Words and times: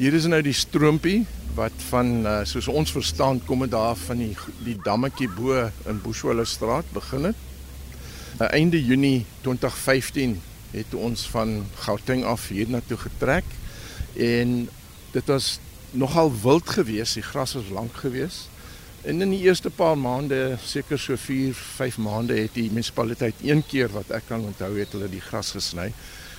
Hier 0.00 0.14
is 0.16 0.24
nou 0.24 0.38
die 0.40 0.54
stroompie 0.56 1.26
wat 1.52 1.82
van 1.90 2.22
uh, 2.24 2.38
soos 2.48 2.70
ons 2.72 2.92
verstaan 2.94 3.36
kom 3.44 3.60
dit 3.66 3.72
daar 3.74 3.98
van 4.00 4.22
die 4.22 4.30
die 4.64 4.78
dammetjie 4.80 5.26
bo 5.28 5.58
in 5.90 6.00
Bushwelle 6.00 6.46
straat 6.48 6.88
begin 6.96 7.26
het. 7.28 7.42
Uh, 8.38 8.46
einde 8.48 8.80
Junie 8.80 9.26
2015 9.44 10.38
het 10.70 10.96
ons 10.96 11.26
van 11.34 11.52
Gauteng 11.84 12.24
af 12.24 12.48
hiernatoe 12.48 12.96
getrek 13.02 13.52
en 14.16 14.56
dit 15.12 15.34
was 15.34 15.50
nogal 15.92 16.32
wild 16.46 16.72
geweest, 16.78 17.20
die 17.20 17.26
gras 17.28 17.52
was 17.60 17.68
lank 17.68 18.00
geweest. 18.00 18.48
En 19.04 19.20
in 19.20 19.36
die 19.36 19.44
eerste 19.44 19.68
paar 19.68 20.00
maande, 20.00 20.56
seker 20.64 20.96
so 20.96 21.20
4, 21.20 21.52
5 21.76 22.00
maande 22.00 22.40
het 22.40 22.56
die 22.56 22.70
munisipaliteit 22.72 23.44
een 23.44 23.60
keer 23.68 23.92
wat 23.92 24.16
ek 24.16 24.30
kan 24.32 24.48
onthou 24.48 24.72
het 24.80 24.96
hulle 24.96 25.12
die 25.12 25.26
gras 25.28 25.52
gesny. 25.60 25.90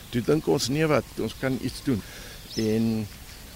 Toe 0.10 0.26
dink 0.26 0.50
ons 0.50 0.72
nee 0.74 0.90
wat, 0.90 1.18
ons 1.22 1.38
kan 1.38 1.62
iets 1.62 1.86
doen. 1.86 2.02
En 2.58 2.94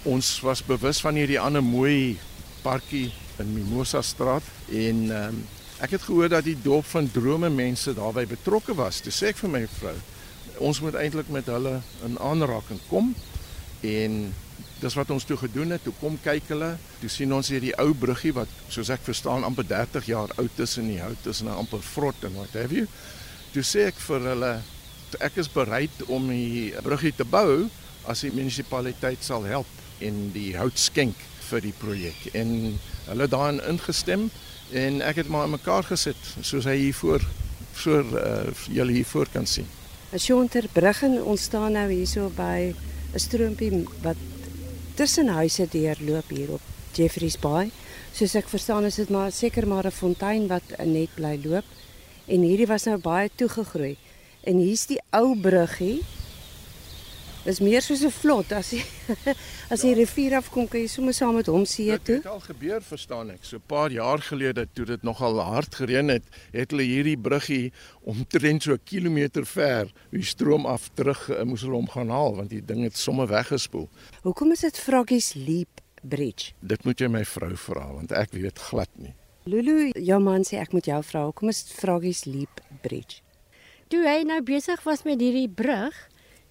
ons 0.06 0.26
was 0.46 0.62
bewus 0.62 1.00
van 1.02 1.16
hierdie 1.18 1.40
ander 1.40 1.64
mooi 1.64 2.16
parkie 2.62 3.08
in 3.42 3.48
Mimosa 3.52 4.02
straat 4.06 4.46
en 4.70 5.00
um, 5.10 5.38
ek 5.82 5.96
het 5.96 6.04
gehoor 6.06 6.30
dat 6.30 6.46
die 6.46 6.56
dorp 6.62 6.86
van 6.92 7.08
drome 7.10 7.50
mense 7.52 7.92
daarbey 7.94 8.24
betrokke 8.30 8.74
was. 8.78 9.02
Toe 9.02 9.12
sê 9.12 9.32
ek 9.32 9.40
vir 9.42 9.52
my 9.52 9.62
vrou, 9.76 9.94
ons 10.64 10.80
moet 10.84 10.96
eintlik 11.02 11.28
met 11.34 11.48
hulle 11.50 11.80
in 12.06 12.14
aanraking 12.22 12.78
kom 12.88 13.10
en 13.86 14.20
dis 14.80 14.96
wat 14.96 15.10
ons 15.10 15.26
toe 15.26 15.36
gedoen 15.40 15.74
het. 15.74 15.82
Toe 15.84 15.94
kom 15.98 16.18
kyk 16.22 16.52
hulle, 16.54 16.70
toe 17.00 17.10
sien 17.12 17.34
ons 17.34 17.50
hier 17.50 17.64
die 17.64 17.74
ou 17.82 17.90
bruggie 17.98 18.34
wat 18.36 18.52
soos 18.72 18.92
ek 18.94 19.02
verstaan 19.04 19.44
amper 19.48 19.66
30 19.68 20.06
jaar 20.12 20.32
oud 20.38 20.62
is 20.62 20.76
en 20.80 20.90
die 20.92 21.00
hout 21.02 21.30
is 21.32 21.42
nou 21.44 21.56
amper 21.64 21.82
vrot 21.94 22.28
en 22.28 22.38
wat 22.38 22.54
have 22.54 22.76
you. 22.76 22.86
Toe 23.56 23.66
sê 23.66 23.88
ek 23.90 23.98
vir 24.06 24.30
hulle 24.30 24.52
ek 25.22 25.40
is 25.42 25.50
bereid 25.50 26.06
om 26.12 26.30
die 26.30 26.70
bruggie 26.84 27.14
te 27.16 27.26
bou 27.26 27.66
as 28.06 28.22
die 28.22 28.32
munisipaliteit 28.34 29.22
sal 29.24 29.46
help 29.48 29.70
en 29.98 30.30
die 30.32 30.56
hout 30.56 30.78
skenk 30.78 31.16
vir 31.48 31.60
die 31.60 31.74
projek. 31.78 32.18
En 32.34 32.78
hulle 33.06 33.28
daarin 33.28 33.62
ingestem 33.68 34.30
en 34.72 35.00
ek 35.00 35.22
het 35.22 35.28
maar 35.28 35.46
in 35.46 35.54
mekaar 35.54 35.86
gesit 35.86 36.18
soos 36.40 36.64
hy 36.64 36.76
hier 36.76 36.94
voor 36.94 37.26
voor 37.76 38.04
uh, 38.16 38.52
julle 38.72 38.92
hier 38.92 39.04
voor 39.04 39.28
kan 39.32 39.46
sien. 39.46 39.66
As 40.16 40.26
jy 40.26 40.34
onder 40.34 40.64
bruggen 40.72 41.18
ons 41.24 41.42
staan 41.42 41.76
nou 41.76 41.90
hierso 41.90 42.30
by 42.34 42.72
'n 43.12 43.20
stroompie 43.20 43.84
wat 44.02 44.16
tussen 44.94 45.28
huise 45.28 45.66
deurloop 45.70 46.28
hier 46.28 46.52
op 46.56 46.60
Jeffreys 46.96 47.36
Bay. 47.38 47.70
Soos 48.16 48.34
ek 48.34 48.48
verstaan 48.48 48.86
is 48.88 48.96
dit 48.96 49.10
maar 49.12 49.32
seker 49.32 49.66
maar 49.68 49.86
'n 49.86 49.92
fontein 49.92 50.46
wat 50.48 50.62
net 50.84 51.14
bly 51.14 51.38
loop. 51.44 51.64
En 52.26 52.40
hierdie 52.40 52.66
was 52.66 52.84
nou 52.84 52.98
baie 52.98 53.30
toegegroei. 53.34 53.96
En 54.42 54.56
hier's 54.56 54.86
die 54.86 55.00
ou 55.10 55.36
bruggie. 55.40 56.02
Dis 57.46 57.60
meer 57.62 57.78
soos 57.78 58.00
'n 58.02 58.10
vlot 58.10 58.50
as 58.50 58.72
jy 58.74 58.80
as 59.72 59.84
jy 59.86 59.92
rivier 59.94 60.34
afkom 60.34 60.66
kan 60.66 60.80
jy 60.82 60.88
sommer 60.90 61.14
saam 61.14 61.36
met 61.38 61.46
hom 61.46 61.62
see 61.62 61.94
toe. 61.94 62.18
Dit 62.18 62.24
het 62.24 62.32
al 62.32 62.40
gebeur 62.42 62.82
verstaan 62.82 63.30
ek. 63.30 63.44
So 63.46 63.60
'n 63.60 63.66
paar 63.70 63.92
jaar 63.94 64.18
gelede 64.18 64.66
toe 64.74 64.84
dit 64.84 65.02
nogal 65.06 65.38
hard 65.38 65.74
gereën 65.78 66.10
het, 66.10 66.26
het 66.50 66.74
hulle 66.74 66.82
hierdie 66.82 67.16
bruggie 67.16 67.70
omtrent 68.02 68.66
so 68.66 68.72
'n 68.74 68.82
kilometer 68.82 69.46
ver 69.46 69.92
die 70.10 70.26
stroom 70.26 70.66
af 70.66 70.90
terug 70.94 71.30
uh, 71.30 71.44
moes 71.44 71.62
hulle 71.62 71.78
hom 71.78 71.86
gaan 71.88 72.10
haal 72.10 72.34
want 72.34 72.50
die 72.50 72.64
ding 72.64 72.82
het 72.82 72.96
sommer 72.98 73.28
weggespoel. 73.30 73.88
Hoekom 74.26 74.50
is 74.50 74.66
dit 74.66 74.78
Froggies 74.78 75.34
Leap 75.34 75.80
Bridge? 76.02 76.50
Dit 76.60 76.84
moet 76.84 76.98
jy 76.98 77.06
my 77.08 77.24
vrou 77.24 77.54
vra 77.54 77.92
want 77.92 78.10
ek 78.10 78.34
weet 78.34 78.58
glad 78.58 78.90
nie. 78.98 79.14
Lulu, 79.46 79.92
jou 79.94 80.18
man 80.18 80.42
sê 80.42 80.58
ek 80.58 80.72
moet 80.72 80.86
jou 80.86 81.02
vra, 81.02 81.24
hoekom 81.30 81.48
is 81.48 81.62
dit 81.62 81.72
Froggies 81.78 82.24
Leap 82.26 82.58
Bridge? 82.82 83.22
Toe 83.86 84.02
hy 84.02 84.24
nou 84.26 84.42
besig 84.42 84.82
was 84.82 85.04
met 85.06 85.20
hierdie 85.22 85.46
brug, 85.46 85.94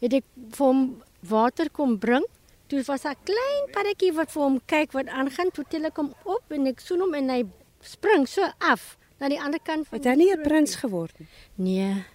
het 0.06 0.22
ek 0.22 0.26
vir 0.58 0.66
hom 0.66 0.82
water 1.26 1.70
kom 1.74 1.98
bring. 2.02 2.26
Toe 2.70 2.82
was 2.88 3.06
'n 3.06 3.16
klein 3.26 3.64
paddetjie 3.74 4.14
wat 4.14 4.32
vir 4.32 4.42
hom 4.42 4.60
kyk 4.66 4.94
wat 4.94 5.08
aangaan, 5.08 5.52
toe 5.52 5.66
tel 5.70 5.86
ek 5.86 5.98
hom 5.98 6.14
op 6.26 6.44
en 6.50 6.68
ek 6.68 6.80
soen 6.80 7.00
hom 7.00 7.14
en 7.14 7.30
hy 7.30 7.44
spring 7.82 8.28
so 8.28 8.42
af 8.60 8.98
na 9.20 9.30
die 9.30 9.40
ander 9.42 9.60
kant 9.60 9.88
van 9.88 10.00
Het 10.00 10.06
hy 10.06 10.16
nie 10.16 10.32
'n 10.34 10.42
prins 10.44 10.76
geword 10.76 11.20
nie? 11.20 11.28
Nee. 11.56 12.06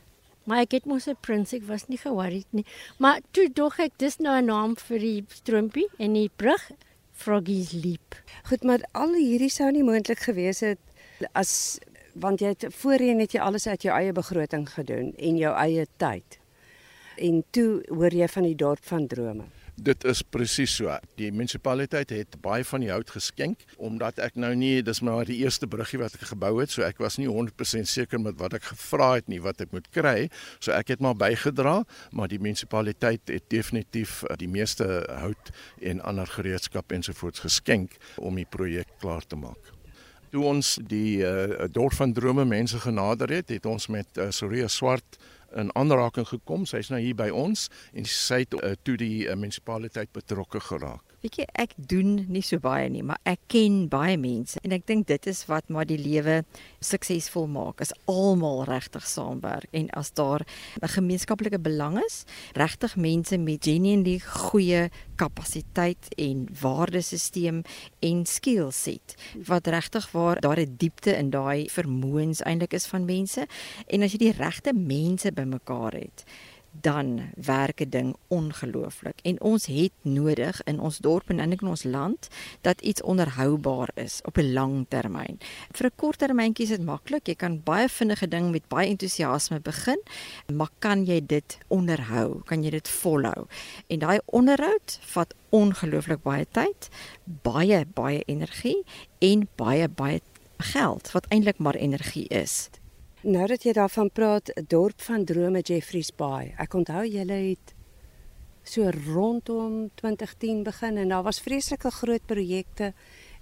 Maar 0.45 0.61
ek 0.61 0.73
het 0.73 0.87
mos 0.87 1.07
'n 1.07 1.17
prins, 1.21 1.53
ek 1.53 1.63
was 1.63 1.89
nie 1.89 1.99
geworried 1.99 2.47
nie. 2.51 2.65
Maar 2.99 3.21
toe 3.33 3.49
dog 3.53 3.79
ek 3.79 3.93
dis 3.99 4.19
nou 4.19 4.37
'n 4.41 4.47
naam 4.47 4.77
vir 4.77 4.99
die 4.99 5.25
stroompie 5.29 5.89
en 5.99 6.13
die 6.13 6.31
brug 6.37 6.71
Froggy's 7.13 7.73
Leap. 7.73 8.15
Goed, 8.49 8.63
maar 8.63 8.81
al 8.93 9.15
hierdie 9.15 9.51
sou 9.51 9.71
nie 9.71 9.83
moontlik 9.83 10.19
gewees 10.19 10.61
het 10.61 10.79
as 11.35 11.79
want 12.15 12.41
jy 12.41 12.49
het 12.49 12.65
voorheen 12.75 13.21
het 13.21 13.33
jy 13.33 13.41
alles 13.41 13.67
uit 13.67 13.83
jou 13.83 13.95
eie 13.95 14.13
begroting 14.13 14.69
gedoen 14.69 15.15
en 15.17 15.37
jou 15.37 15.55
eie 15.55 15.87
tyd. 15.97 16.40
En 17.21 17.43
toe 17.53 17.83
hoor 17.93 18.15
jy 18.17 18.29
van 18.33 18.47
die 18.49 18.57
dorp 18.57 18.85
van 18.89 19.07
drome. 19.07 19.45
Dit 19.81 20.05
is 20.09 20.21
presies 20.25 20.73
so. 20.77 20.93
Die 21.17 21.31
munisipaliteit 21.33 22.11
het 22.13 22.37
baie 22.45 22.65
van 22.69 22.83
die 22.85 22.91
hout 22.93 23.13
geskenk 23.13 23.65
omdat 23.77 24.21
ek 24.25 24.37
nou 24.41 24.51
nie 24.57 24.83
dis 24.85 25.01
maar 25.05 25.29
die 25.29 25.39
eerste 25.41 25.69
bruggie 25.71 26.01
wat 26.03 26.17
ek 26.17 26.27
gebou 26.33 26.53
het, 26.59 26.73
so 26.73 26.85
ek 26.85 27.01
was 27.01 27.17
nie 27.21 27.29
100% 27.29 27.89
seker 27.89 28.21
met 28.21 28.37
wat 28.41 28.57
ek 28.57 28.71
gevra 28.73 29.15
het 29.19 29.29
nie 29.33 29.41
wat 29.45 29.61
ek 29.65 29.73
moet 29.77 29.89
kry. 29.97 30.29
So 30.61 30.73
ek 30.77 30.95
het 30.95 31.05
maar 31.05 31.17
bygedra, 31.17 31.81
maar 32.13 32.33
die 32.33 32.41
munisipaliteit 32.41 33.33
het 33.33 33.49
definitief 33.53 34.21
die 34.41 34.49
meeste 34.49 34.89
hout 35.25 35.53
en 35.81 36.05
ander 36.05 36.29
gereedskap 36.29 36.93
ensovoorts 36.97 37.45
geskenk 37.49 37.97
om 38.21 38.41
die 38.41 38.49
projek 38.49 38.97
klaar 39.01 39.25
te 39.25 39.41
maak. 39.41 39.80
Toe 40.31 40.45
ons 40.47 40.77
die 40.87 41.25
uh, 41.27 41.67
dorp 41.75 41.97
van 41.99 42.13
drome 42.15 42.45
mense 42.47 42.79
genader 42.79 43.33
het, 43.35 43.49
het 43.51 43.67
ons 43.67 43.89
met 43.91 44.19
uh, 44.19 44.29
Soria 44.31 44.69
Swart 44.71 45.19
in 45.59 45.73
aanraking 45.75 46.29
gekom. 46.29 46.67
Sy's 46.71 46.93
nou 46.93 47.01
hier 47.03 47.17
by 47.19 47.33
ons 47.35 47.67
en 47.91 48.07
sy 48.07 48.45
het 48.45 48.55
uh, 48.61 48.77
toe 48.87 48.95
die 49.01 49.27
uh, 49.27 49.35
munisipaliteit 49.35 50.13
betrokke 50.15 50.63
geraak. 50.63 51.10
Weet 51.21 51.37
jy, 51.37 51.45
ek 51.61 51.75
doen 51.77 52.15
nie 52.33 52.41
so 52.41 52.57
baie 52.65 52.87
nie, 52.89 53.03
maar 53.05 53.19
ek 53.29 53.43
ken 53.53 53.83
baie 53.93 54.17
mense 54.17 54.57
en 54.65 54.73
ek 54.73 54.87
dink 54.89 55.05
dit 55.11 55.27
is 55.29 55.43
wat 55.51 55.67
maar 55.69 55.85
die 55.85 55.99
lewe 56.01 56.39
suksesvol 56.81 57.45
maak. 57.45 57.83
As 57.85 57.93
almal 58.09 58.63
regtig 58.65 59.05
saamwerk 59.05 59.69
en 59.77 59.91
as 60.01 60.15
daar 60.17 60.47
'n 60.81 60.89
gemeenskaplike 60.89 61.61
belang 61.61 62.01
is, 62.01 62.25
regtig 62.57 62.97
mense 62.97 63.37
met 63.37 63.65
genuinely 63.65 64.19
goeie 64.19 64.89
kapasiteit 65.21 66.09
en 66.17 66.49
waardesisteem 66.61 67.63
en 68.01 68.25
skillset 68.25 69.17
wat 69.47 69.67
regtig 69.67 70.11
waar 70.13 70.41
daar 70.41 70.59
'n 70.59 70.77
diepte 70.79 71.13
in 71.17 71.31
daai 71.31 71.69
vermoëns 71.69 72.41
eintlik 72.49 72.73
is 72.73 72.87
van 72.87 73.05
mense 73.05 73.47
en 73.87 74.03
as 74.03 74.13
jy 74.13 74.19
die 74.19 74.39
regte 74.39 74.73
mense 74.73 75.33
bymekaar 75.33 75.93
het 75.93 76.25
dan 76.71 77.31
werk 77.35 77.81
'n 77.81 77.89
ding 77.89 78.17
ongelooflik 78.29 79.19
en 79.23 79.41
ons 79.41 79.67
het 79.67 79.93
nodig 80.03 80.63
in 80.65 80.81
ons 80.81 80.99
dorp 80.99 81.29
en 81.31 81.39
in 81.39 81.67
ons 81.67 81.83
land 81.83 82.29
dat 82.61 82.81
iets 82.81 83.03
onderhoubaar 83.03 83.91
is 83.95 84.21
op 84.25 84.37
'n 84.37 84.53
lang 84.53 84.87
termyn. 84.89 85.39
Vir 85.73 85.87
'n 85.87 85.97
kort 85.97 86.19
termyntjie 86.19 86.65
is 86.65 86.77
dit 86.77 86.85
maklik. 86.85 87.27
Jy 87.27 87.35
kan 87.35 87.63
baie 87.63 87.89
vinnige 87.89 88.29
ding 88.29 88.51
met 88.51 88.69
baie 88.69 88.89
entoesiasme 88.89 89.61
begin, 89.61 90.01
maar 90.53 90.71
kan 90.79 91.05
jy 91.05 91.27
dit 91.27 91.59
onderhou? 91.69 92.43
Kan 92.45 92.63
jy 92.63 92.71
dit 92.71 92.89
volhou? 92.89 93.47
En 93.87 93.99
daai 93.99 94.21
onderhoud 94.25 94.99
vat 95.01 95.35
ongelooflik 95.49 96.23
baie 96.23 96.47
tyd, 96.51 96.89
baie 97.25 97.87
baie 97.95 98.23
energie 98.27 98.85
en 99.19 99.49
baie 99.57 99.89
baie 99.89 100.21
geld 100.57 101.11
wat 101.11 101.27
eintlik 101.29 101.59
maar 101.59 101.75
energie 101.75 102.29
is. 102.29 102.71
Nou 103.21 103.45
dat 103.47 103.67
jy 103.67 103.75
daarvan 103.77 104.09
praat, 104.09 104.49
dorp 104.73 105.03
van 105.05 105.27
drome 105.29 105.61
Jeffreys 105.61 106.09
Bay. 106.17 106.55
Ek 106.57 106.73
onthou 106.73 107.03
julle 107.05 107.37
het 107.51 107.75
so 108.65 108.89
rondom 108.89 109.91
2010 110.01 110.63
begin 110.65 110.97
en 110.97 111.13
daar 111.13 111.27
was 111.27 111.41
vreeslike 111.45 111.91
groot 111.99 112.25
projekte 112.25 112.95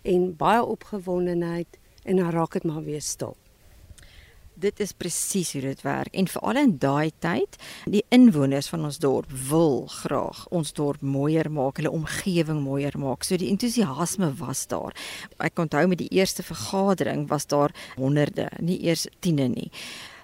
en 0.03 0.33
baie 0.37 0.65
opgewondenheid 0.65 1.79
en 2.03 2.19
dan 2.19 2.31
raak 2.35 2.59
dit 2.59 2.67
maar 2.67 2.83
weer 2.83 3.03
stil 3.03 3.37
dit 4.61 4.81
is 4.81 4.93
presies 4.93 5.53
hoe 5.53 5.63
dit 5.63 5.83
werk. 5.87 6.15
En 6.15 6.29
veral 6.29 6.61
in 6.63 6.75
daai 6.79 7.11
tyd 7.23 7.59
die 7.87 8.05
inwoners 8.15 8.69
van 8.73 8.85
ons 8.89 8.99
dorp 9.03 9.31
wil 9.49 9.87
graag 10.01 10.45
ons 10.55 10.73
dorp 10.73 11.03
mooier 11.03 11.51
maak 11.51 11.79
hulle 11.81 11.95
omgewing 11.95 12.63
mooier 12.65 12.99
maak. 12.99 13.25
So 13.25 13.39
die 13.39 13.51
entoesiasme 13.53 14.33
was 14.43 14.67
daar. 14.71 14.97
Ek 15.39 15.59
onthou 15.59 15.87
met 15.91 16.03
die 16.03 16.13
eerste 16.19 16.43
vergadering 16.43 17.29
was 17.29 17.47
daar 17.47 17.75
honderde 17.97 18.49
nie 18.59 18.81
eers 18.87 19.07
tiene 19.21 19.49
nie 19.49 19.71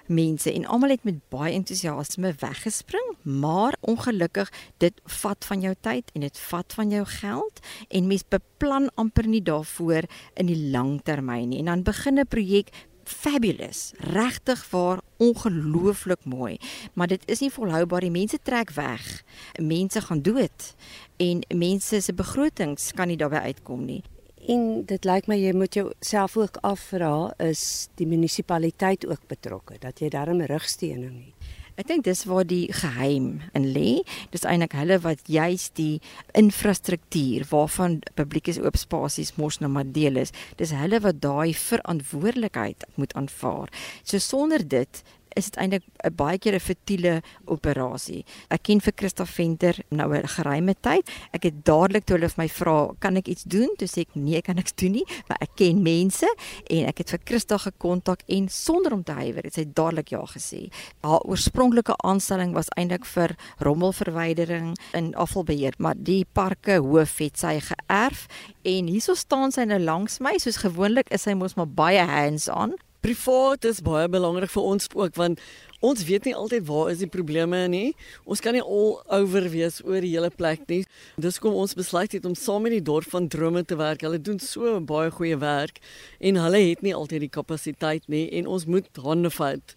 mense. 0.05 0.53
En 0.53 0.65
almal 0.65 0.89
het 0.89 1.03
met 1.03 1.17
baie 1.33 1.53
entoesiasme 1.53 2.33
weggespring 2.39 3.15
maar 3.21 3.75
ongelukkig 3.79 4.51
dit 4.77 5.01
vat 5.03 5.45
van 5.45 5.61
jou 5.61 5.73
tyd 5.81 6.11
en 6.13 6.25
dit 6.25 6.39
vat 6.49 6.73
van 6.73 6.89
jou 6.89 7.05
geld. 7.05 7.61
En 7.89 8.07
mens 8.07 8.25
beplan 8.29 8.89
amper 8.95 9.27
nie 9.27 9.41
daarvoor 9.41 10.05
in 10.33 10.51
die 10.51 10.59
lang 10.71 10.99
termyn 11.03 11.49
nie. 11.49 11.59
En 11.59 11.65
dan 11.65 11.83
begin 11.83 12.19
'n 12.19 12.27
projek 12.27 12.69
fabulous, 13.09 13.91
regtig 13.97 14.69
waar 14.69 14.99
ongelooflik 15.17 16.25
mooi, 16.25 16.57
maar 16.93 17.07
dit 17.07 17.21
is 17.25 17.39
nie 17.39 17.51
volhoubaar. 17.51 18.01
Die 18.01 18.11
mense 18.11 18.39
trek 18.43 18.71
weg. 18.75 19.23
Mense 19.61 20.01
gaan 20.01 20.21
dood 20.21 20.73
en 21.17 21.45
mense 21.55 22.01
se 22.01 22.13
begrotings 22.13 22.91
kan 22.91 23.07
nie 23.07 23.17
daarbey 23.17 23.39
uitkom 23.39 23.85
nie. 23.85 24.01
En 24.47 24.83
dit 24.85 25.05
lyk 25.05 25.27
my 25.27 25.37
jy 25.39 25.53
moet 25.57 25.73
jouself 25.73 26.35
ook 26.37 26.59
afvra 26.61 27.33
is 27.41 27.87
die 27.97 28.05
munisipaliteit 28.07 29.07
ook 29.09 29.23
betrokke 29.27 29.79
dat 29.81 29.99
jy 29.99 30.11
daarmee 30.13 30.51
rugsteuning 30.51 31.23
het. 31.25 31.53
Ek 31.75 31.89
dink 31.89 32.05
dis 32.07 32.21
waar 32.23 32.45
die 32.47 32.69
geheim 32.71 33.41
in 33.57 33.65
lê. 33.75 33.99
Dis 34.31 34.45
eintlik 34.47 34.77
hulle 34.79 34.95
wat 35.03 35.25
juis 35.27 35.67
die 35.75 35.99
infrastruktuur 36.39 37.43
waarvan 37.49 37.97
publieke 38.15 38.55
oop 38.63 38.79
spasies 38.79 39.33
mos 39.35 39.59
nou 39.59 39.67
maar 39.73 39.89
deel 39.97 40.21
is. 40.23 40.31
Dis 40.55 40.71
hulle 40.71 41.01
wat 41.03 41.19
daai 41.25 41.51
verantwoordelikheid 41.51 42.87
moet 42.95 43.15
aanvaar. 43.19 43.73
So 44.07 44.23
sonder 44.23 44.63
dit 44.63 45.03
is 45.35 45.51
dit 45.51 45.59
eintlik 45.59 45.83
baie 46.15 46.37
keer 46.39 46.55
'n 46.55 46.59
futiele 46.59 47.21
operasie. 47.45 48.25
Ek 48.49 48.63
ken 48.63 48.81
vir 48.81 48.93
Christa 48.95 49.25
Venter 49.25 49.75
nou 49.89 50.13
'n 50.13 50.27
geruime 50.27 50.75
tyd. 50.81 51.09
Ek 51.33 51.43
het 51.43 51.65
dadelik 51.65 52.05
toe 52.05 52.17
hulle 52.17 52.31
my 52.37 52.47
vra, 52.47 52.93
"Kan 52.99 53.17
ek 53.17 53.27
iets 53.27 53.43
doen?" 53.43 53.69
Toe 53.77 53.87
sê 53.87 54.01
ek, 54.01 54.15
"Nee, 54.15 54.41
kan 54.41 54.55
niks 54.55 54.73
doen 54.75 54.91
nie, 54.91 55.05
maar 55.27 55.37
ek 55.41 55.55
ken 55.55 55.81
mense 55.81 56.27
en 56.69 56.85
ek 56.85 56.97
het 56.97 57.09
vir 57.09 57.19
Christa 57.23 57.57
gekontak 57.57 58.23
en 58.27 58.49
sonder 58.49 58.93
om 58.93 59.03
te 59.03 59.11
huiwer 59.11 59.43
het 59.43 59.53
sy 59.53 59.65
dadelik 59.73 60.09
ja 60.09 60.23
gesê. 60.25 60.71
Haar 61.01 61.19
oorspronklike 61.19 61.95
aanstelling 61.97 62.53
was 62.53 62.71
eintlik 62.77 63.05
vir 63.05 63.35
rommelverwydering 63.59 64.77
in 64.93 65.13
afvalbeheer, 65.15 65.73
maar 65.77 65.95
die 65.97 66.25
parke 66.33 66.79
hoof 66.83 67.17
het 67.17 67.37
sy 67.37 67.59
geërf 67.59 68.27
en 68.63 68.87
hierso 68.87 69.13
staan 69.13 69.51
sy 69.51 69.67
nou 69.69 69.79
langs 69.79 70.19
my, 70.19 70.37
soos 70.37 70.57
gewoonlik 70.63 71.11
is 71.15 71.25
sy 71.27 71.33
mos 71.37 71.55
maar 71.55 71.69
baie 71.69 72.03
hands-on 72.05 72.75
privaat 73.05 73.65
is 73.69 73.83
baie 73.85 74.07
belangrik 74.09 74.49
vir 74.49 74.63
ons 74.65 74.87
ook 74.97 75.17
want 75.19 75.41
ons 75.85 76.03
weet 76.07 76.25
nie 76.25 76.35
altyd 76.35 76.65
waar 76.67 76.91
is 76.91 77.01
die 77.03 77.09
probleme 77.11 77.59
nie. 77.71 77.93
Ons 78.25 78.41
kan 78.43 78.55
nie 78.57 78.63
al 78.63 78.97
over 79.19 79.49
wees 79.53 79.81
oor 79.85 80.01
die 80.01 80.13
hele 80.15 80.31
plek 80.33 80.65
nie. 80.71 80.81
Dis 81.21 81.39
kom 81.41 81.55
ons 81.57 81.75
besluit 81.77 82.11
het 82.17 82.25
om 82.25 82.35
saam 82.35 82.65
met 82.65 82.75
die 82.75 82.83
dorp 82.83 83.09
van 83.11 83.29
drome 83.31 83.63
te 83.67 83.77
werk. 83.79 84.01
Hulle 84.05 84.19
doen 84.21 84.39
so 84.41 84.79
baie 84.81 85.11
goeie 85.13 85.37
werk 85.41 85.81
en 86.19 86.39
hulle 86.41 86.61
het 86.69 86.81
nie 86.85 86.95
altyd 86.95 87.27
die 87.27 87.31
kapasiteit 87.31 88.07
nie 88.11 88.25
en 88.39 88.49
ons 88.51 88.65
moet 88.69 88.89
hande 89.05 89.31
vat. 89.37 89.75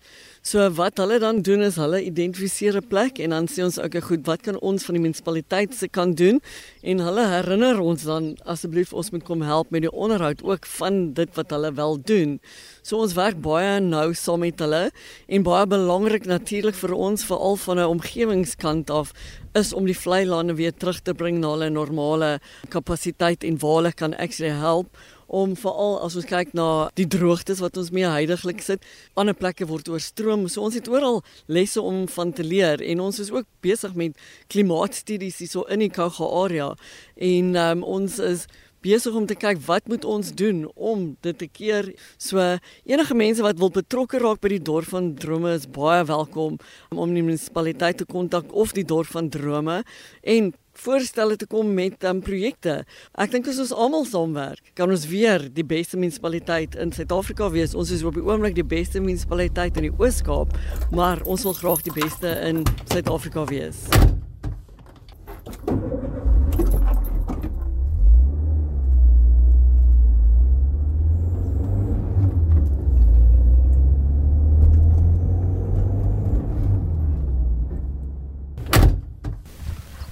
So 0.49 0.65
wat 0.79 1.01
hulle 1.03 1.19
dan 1.21 1.43
doen 1.45 1.67
is 1.67 1.77
hulle 1.77 2.01
identifiseer 2.05 2.79
'n 2.81 2.89
plek 2.89 3.19
en 3.19 3.31
dan 3.31 3.47
sê 3.47 3.65
ons 3.65 3.79
okay 3.79 4.01
goed, 4.01 4.27
wat 4.27 4.43
kan 4.43 4.59
ons 4.61 4.85
van 4.85 4.95
die 4.95 5.03
munisipaliteit 5.03 5.75
se 5.75 5.89
kan 5.89 6.15
doen? 6.15 6.41
En 6.83 6.99
hulle 6.99 7.27
herinner 7.27 7.81
ons 7.81 8.03
dan 8.03 8.37
asseblief 8.45 8.93
ons 8.93 9.11
moet 9.11 9.25
kom 9.25 9.43
help 9.43 9.71
met 9.71 9.83
die 9.83 9.93
onderhoud 9.93 10.43
ook 10.43 10.67
van 10.67 11.13
dit 11.13 11.29
wat 11.35 11.51
hulle 11.51 11.73
wel 11.75 11.99
doen. 12.03 12.41
So 12.83 12.97
ons 12.97 13.13
werk 13.13 13.41
baie 13.41 13.81
nou 13.81 14.15
saam 14.15 14.41
met 14.41 14.59
hulle 14.59 14.91
en 15.27 15.43
baie 15.43 15.67
belangrik 15.99 16.29
natuurlik 16.31 16.77
vir 16.79 16.93
ons 16.95 17.25
veral 17.27 17.57
van 17.57 17.79
'n 17.79 17.91
omgewingskant 17.91 18.91
af 18.91 19.11
is 19.55 19.73
om 19.73 19.85
die 19.85 19.99
vlei 19.99 20.25
lande 20.27 20.55
weer 20.55 20.73
terug 20.73 21.01
te 21.03 21.15
bring 21.15 21.39
na 21.39 21.51
hulle 21.51 21.71
normale 21.71 22.41
kapasiteit 22.69 23.43
en 23.45 23.59
waar 23.59 23.75
hulle 23.75 23.93
kan 23.93 24.15
actually 24.15 24.53
help 24.53 24.87
om 25.27 25.57
veral 25.57 25.99
as 26.01 26.15
ons 26.17 26.25
kyk 26.25 26.55
na 26.55 26.91
die 26.95 27.07
droogtes 27.07 27.59
wat 27.59 27.77
ons 27.77 27.91
mee 27.91 28.07
heidaglik 28.07 28.63
sit, 28.63 28.85
ander 29.15 29.35
plekke 29.35 29.67
word 29.67 29.89
oorstroom. 29.89 30.49
So 30.49 30.63
ons 30.63 30.75
het 30.75 30.89
oral 30.89 31.23
lesse 31.47 31.83
om 31.83 32.07
van 32.09 32.33
te 32.33 32.45
leer 32.45 32.81
en 32.81 33.01
ons 33.01 33.19
is 33.19 33.31
ook 33.31 33.47
besig 33.61 33.95
met 33.95 34.17
klimaatstudies 34.49 35.39
hierso 35.39 35.63
in 35.69 35.81
die 35.81 35.91
Kouga 35.91 36.25
area 36.45 36.77
en 37.17 37.57
um, 37.57 37.83
ons 37.83 38.19
is 38.19 38.47
besig 38.85 39.15
om 39.15 39.27
te 39.27 39.37
kyk 39.39 39.61
wat 39.67 39.89
moet 39.89 40.05
ons 40.05 40.31
doen 40.35 40.65
om 40.75 41.17
dit 41.27 41.39
te 41.39 41.49
keer. 41.49 41.91
So 42.19 42.39
enige 42.85 43.15
mense 43.15 43.43
wat 43.43 43.59
wil 43.59 43.73
betrokke 43.75 44.21
raak 44.23 44.43
by 44.45 44.55
die 44.57 44.63
dorp 44.63 44.91
van 44.93 45.15
drome 45.19 45.55
is 45.57 45.69
baie 45.71 46.05
welkom 46.09 46.59
om 46.95 47.15
die 47.15 47.25
munisipaliteit 47.25 48.03
te 48.03 48.09
kontak 48.09 48.53
of 48.53 48.75
die 48.77 48.87
dorp 48.87 49.11
van 49.13 49.31
drome 49.33 49.83
en 50.23 50.53
voorstelle 50.79 51.37
te 51.37 51.47
kom 51.47 51.75
met 51.75 52.05
um, 52.07 52.21
projekte. 52.23 52.83
Ek 53.19 53.33
dink 53.35 53.49
as 53.51 53.59
ons 53.63 53.75
almal 53.75 54.07
saamwerk, 54.09 54.73
kan 54.79 54.91
ons 54.95 55.09
weer 55.11 55.49
die 55.55 55.67
beste 55.67 55.99
munisipaliteit 55.99 56.79
in 56.79 56.95
Suid-Afrika 56.95 57.51
wees. 57.55 57.75
Ons 57.75 57.93
is 57.95 58.07
op 58.07 58.19
die 58.19 58.25
oomblik 58.25 58.57
die 58.59 58.67
beste 58.67 59.03
munisipaliteit 59.03 59.81
in 59.81 59.91
die 59.91 59.95
Oos-Kaap, 59.99 60.55
maar 60.95 61.25
ons 61.27 61.47
wil 61.49 61.59
graag 61.59 61.85
die 61.89 61.99
beste 61.99 62.39
in 62.47 62.65
Suid-Afrika 62.87 63.49
wees. 63.51 63.87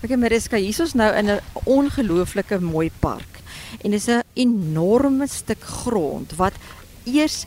Ek 0.07 0.13
en 0.15 0.21
Mariska 0.23 0.55
hier 0.55 0.77
is 0.85 0.93
nou 0.95 1.09
in 1.19 1.27
'n 1.35 1.41
ongelooflike 1.67 2.61
mooi 2.63 2.91
park. 3.01 3.41
En 3.83 3.91
dis 3.91 4.07
'n 4.07 4.23
enorme 4.35 5.27
stuk 5.27 5.63
grond 5.63 6.37
wat 6.37 6.53
eers 7.05 7.45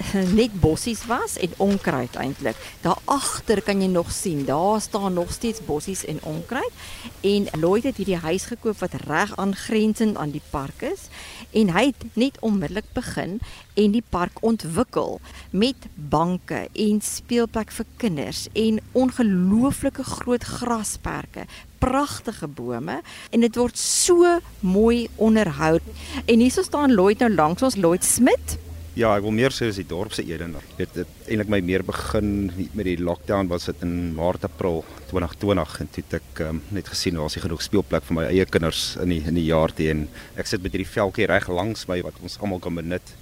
net 0.40 0.60
bossies 0.60 1.06
was 1.06 1.36
en 1.38 1.52
onkruid 1.56 2.16
eintlik. 2.16 2.56
Daar 2.80 2.98
agter 3.04 3.62
kan 3.62 3.80
jy 3.82 3.88
nog 3.88 4.12
sien, 4.12 4.44
daar 4.44 4.80
staan 4.80 5.12
nog 5.12 5.32
steeds 5.32 5.64
bossies 5.64 6.04
en 6.04 6.18
onkruid. 6.22 6.72
En 7.20 7.46
Lloyd 7.60 7.82
het 7.82 7.96
hierdie 7.96 8.16
huis 8.16 8.44
gekoop 8.44 8.78
wat 8.78 8.94
reg 9.06 9.36
aangrensend 9.36 10.16
aan 10.16 10.30
die 10.30 10.42
park 10.50 10.82
is 10.82 11.08
en 11.50 11.70
hy 11.70 11.84
het 11.86 12.04
net 12.14 12.38
onmiddellik 12.40 12.92
begin 12.92 13.40
en 13.74 13.90
die 13.90 14.04
park 14.08 14.42
ontwikkel 14.42 15.20
met 15.50 15.76
banke 15.94 16.68
en 16.72 17.00
speelplek 17.00 17.70
vir 17.70 17.86
kinders 17.96 18.48
en 18.52 18.80
ongelooflike 18.92 20.02
groot 20.04 20.42
grasperke 20.42 21.46
pragtige 21.80 22.48
bome 22.48 23.00
en 23.30 23.44
dit 23.46 23.56
word 23.56 23.78
so 23.78 24.38
mooi 24.60 25.08
onderhou. 25.16 25.78
En 26.26 26.42
hierso 26.42 26.62
staan 26.66 26.94
Lloyd 26.94 27.24
nou 27.24 27.32
langs 27.34 27.64
ons 27.66 27.78
Lloyd 27.80 28.04
Smit. 28.04 28.58
Ja, 28.98 29.12
ek 29.14 29.22
wil 29.22 29.32
meer 29.32 29.54
sê 29.54 29.68
as 29.70 29.78
die 29.78 29.86
dorp 29.86 30.12
se 30.12 30.24
edenaar. 30.26 30.64
Dit 30.76 30.96
het 30.98 31.28
eintlik 31.30 31.50
my 31.52 31.60
meer 31.62 31.84
begin 31.86 32.50
met 32.74 32.84
die 32.88 32.98
lockdown 32.98 33.48
was 33.48 33.68
dit 33.70 33.84
in 33.86 34.10
Maart 34.16 34.44
April 34.48 34.82
2020 35.12 35.76
en 35.84 35.90
toe 35.94 36.02
het 36.02 36.16
ek 36.18 36.42
um, 36.48 36.58
net 36.74 36.90
gesien 36.90 37.16
daar 37.16 37.28
was 37.28 37.38
nie 37.38 37.44
genoeg 37.44 37.62
speelplek 37.64 38.08
vir 38.08 38.18
my 38.18 38.26
eie 38.28 38.46
kinders 38.50 38.82
in 39.00 39.14
die 39.14 39.22
in 39.30 39.38
die 39.38 39.46
jaar 39.46 39.72
te 39.72 39.86
en 39.92 40.08
ek 40.34 40.50
sit 40.50 40.66
met 40.66 40.74
hierdie 40.74 40.90
veldjie 40.90 41.30
reg 41.30 41.48
langs 41.48 41.86
my 41.88 42.00
wat 42.04 42.18
ons 42.20 42.36
almal 42.42 42.60
kan 42.60 42.76
benut. 42.82 43.14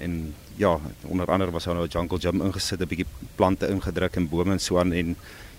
En 0.00 0.16
ja, 0.56 0.74
onder 1.06 1.30
andere 1.30 1.52
was 1.54 1.68
daar 1.68 1.74
nou 1.74 1.86
'n 1.86 1.92
jungle 1.92 2.18
gym 2.18 2.42
ingesit, 2.42 2.80
'n 2.80 2.88
bietjie 2.88 3.06
plante 3.36 3.68
ingedruk 3.68 4.16
en 4.16 4.28
bome 4.28 4.52
en 4.52 4.60
so 4.60 4.78
aan 4.78 4.92
en 4.92 5.16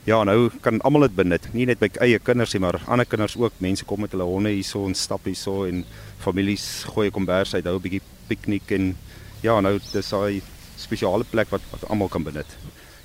Ja, 0.08 0.24
nou 0.24 0.50
kan 0.64 0.80
almal 0.82 1.08
dit 1.08 1.16
benut. 1.16 1.48
Nie 1.54 1.66
net 1.68 1.82
my 1.84 1.90
eie 2.02 2.20
kinders 2.24 2.54
nie, 2.56 2.62
maar 2.64 2.80
ander 2.88 3.06
kinders 3.06 3.36
ook. 3.38 3.58
Mense 3.60 3.86
kom 3.86 4.02
met 4.06 4.14
hulle 4.16 4.24
honde 4.24 4.54
hierso 4.56 4.86
en 4.88 4.96
stap 4.96 5.28
hierso 5.28 5.66
en 5.68 5.84
families 6.24 6.86
gooi 6.94 7.10
kombers 7.12 7.54
uit, 7.54 7.66
hou 7.66 7.76
'n 7.76 7.82
bietjie 7.82 8.02
piknik 8.28 8.72
en 8.72 8.96
ja, 9.42 9.60
nou 9.60 9.80
dis 9.92 10.10
daai 10.10 10.42
spesiale 10.78 11.24
plek 11.24 11.50
wat 11.50 11.62
wat 11.72 11.90
almal 11.90 12.08
kan 12.08 12.24
benut. 12.24 12.48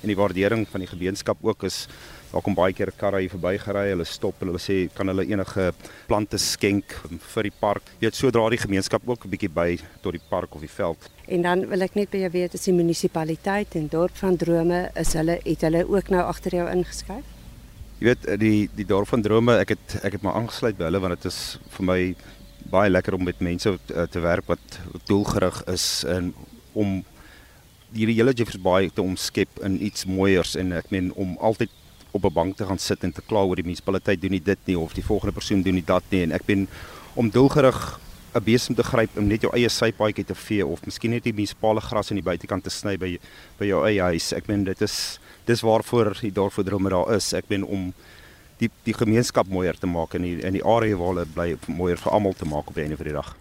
En 0.05 0.11
die 0.11 0.19
waardering 0.19 0.67
van 0.69 0.83
die 0.83 0.89
gemeenskap 0.91 1.39
ook 1.41 1.63
is 1.65 1.87
daar 2.29 2.43
kom 2.45 2.53
baie 2.53 2.75
keer 2.77 2.91
karre 2.93 3.23
hier 3.23 3.31
verbygery, 3.33 3.87
hulle 3.89 4.05
stop 4.05 4.43
en 4.43 4.51
hulle 4.51 4.59
sê 4.61 4.75
kan 4.93 5.09
hulle 5.09 5.23
enige 5.25 5.71
plante 6.05 6.37
skenk 6.37 6.93
vir 7.33 7.47
die 7.47 7.53
park. 7.57 7.89
Jy 7.97 8.05
weet 8.05 8.19
sodra 8.19 8.43
die 8.53 8.59
gemeenskap 8.61 9.01
ook 9.09 9.25
'n 9.25 9.31
bietjie 9.33 9.49
by 9.49 9.79
tot 10.03 10.13
die 10.13 10.21
park 10.29 10.53
of 10.53 10.61
die 10.61 10.69
veld. 10.69 11.09
En 11.27 11.41
dan 11.41 11.65
wil 11.69 11.81
ek 11.81 11.95
net 11.95 12.11
by 12.11 12.17
jou 12.17 12.29
weet 12.29 12.53
as 12.53 12.65
die 12.65 12.73
munisipaliteit 12.73 13.75
en 13.75 13.87
dorp 13.87 14.15
van 14.15 14.37
drome 14.37 14.91
is 14.95 15.13
hulle 15.13 15.39
het 15.43 15.61
hulle 15.61 15.87
ook 15.89 16.09
nou 16.09 16.21
agter 16.21 16.51
jou 16.51 16.69
ingeskryf? 16.69 17.25
Jy 17.99 18.05
weet 18.05 18.39
die 18.39 18.69
die 18.75 18.85
dorp 18.85 19.07
van 19.07 19.21
drome, 19.21 19.57
ek 19.57 19.69
het 19.69 20.03
ek 20.03 20.11
het 20.11 20.21
maar 20.21 20.35
aangesluit 20.35 20.77
by 20.77 20.83
hulle 20.83 20.99
want 20.99 21.15
dit 21.15 21.25
is 21.31 21.57
vir 21.69 21.85
my 21.85 22.15
baie 22.69 22.89
lekker 22.89 23.13
om 23.13 23.23
met 23.23 23.39
mense 23.39 23.79
te, 23.85 24.07
te 24.07 24.19
werk 24.19 24.45
wat 24.45 24.79
doelgerig 25.07 25.63
is 25.65 26.03
en 26.03 26.33
om 26.73 27.03
hierdie 27.95 28.17
hele 28.19 28.33
Jeffreys 28.33 28.61
Bay 28.61 28.89
te 28.93 29.01
omskep 29.01 29.61
in 29.63 29.79
iets 29.83 30.05
mooiers 30.05 30.55
en 30.59 30.73
ek 30.75 30.91
meen 30.91 31.11
om 31.15 31.37
altyd 31.39 31.71
op 32.11 32.25
'n 32.25 32.33
bank 32.33 32.57
te 32.57 32.65
gaan 32.65 32.79
sit 32.79 33.03
en 33.03 33.11
te 33.11 33.21
kla 33.21 33.43
oor 33.43 33.55
die 33.55 33.63
munisipaliteit 33.63 34.21
doen 34.21 34.31
nie 34.31 34.43
dit 34.43 34.59
nie 34.65 34.79
of 34.79 34.93
die 34.93 35.03
volgende 35.03 35.33
persoon 35.33 35.61
doen 35.61 35.73
nie 35.73 35.85
dat 35.85 36.03
nie 36.09 36.23
en 36.23 36.31
ek 36.31 36.45
ben 36.45 36.67
om 37.15 37.29
doelgerig 37.29 37.99
'n 38.35 38.43
besem 38.43 38.75
te 38.75 38.83
gryp 38.83 39.17
om 39.17 39.27
net 39.27 39.41
jou 39.41 39.51
eie 39.55 39.69
sypaadjie 39.69 40.25
te 40.25 40.35
vee 40.35 40.65
of 40.65 40.83
miskien 40.85 41.11
net 41.11 41.23
die 41.23 41.33
munisipale 41.33 41.81
gras 41.81 42.11
aan 42.11 42.19
die 42.19 42.25
buitekant 42.25 42.63
te 42.63 42.69
sny 42.69 42.97
by 42.97 43.17
by 43.59 43.65
jou 43.65 43.85
eie 43.87 44.01
huis. 44.01 44.33
Ek 44.33 44.47
meen 44.47 44.65
dit 44.67 44.81
is 44.81 45.19
dis 45.47 45.61
waarvoor 45.61 46.17
die 46.19 46.33
dorp 46.35 46.53
vir 46.53 46.65
drome 46.65 46.89
daar 46.89 47.15
is. 47.15 47.33
Ek 47.33 47.47
ben 47.47 47.63
om 47.63 47.93
die 48.59 48.69
die 48.83 48.93
gemeenskap 48.93 49.47
mooier 49.47 49.79
te 49.79 49.87
maak 49.87 50.15
en 50.15 50.27
die 50.27 50.41
in 50.43 50.53
die 50.53 50.65
area 50.65 50.97
waar 50.97 51.13
hulle 51.13 51.25
bly 51.25 51.55
mooier 51.67 51.97
vir 51.97 52.11
almal 52.11 52.33
te 52.33 52.45
maak 52.45 52.67
op 52.67 52.75
die 52.75 52.83
einde 52.83 52.97
van 52.97 53.07
die 53.07 53.15
dag. 53.15 53.35